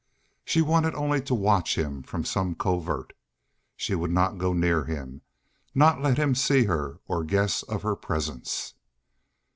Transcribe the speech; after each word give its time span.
She 0.45 0.63
wanted 0.63 0.95
only 0.95 1.21
to 1.21 1.35
watch 1.35 1.77
him 1.77 2.01
from 2.01 2.25
some 2.25 2.55
covert. 2.55 3.13
She 3.75 3.93
would 3.93 4.09
not 4.09 4.39
go 4.39 4.51
near 4.51 4.85
him, 4.85 5.21
not 5.75 6.01
let 6.01 6.17
him 6.17 6.33
see 6.33 6.63
her 6.63 6.99
or 7.07 7.23
guess 7.23 7.61
of 7.61 7.83
her 7.83 7.95
presence. 7.95 8.73